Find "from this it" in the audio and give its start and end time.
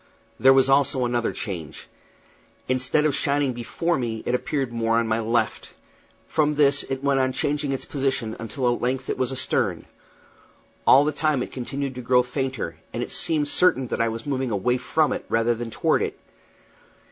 6.27-7.03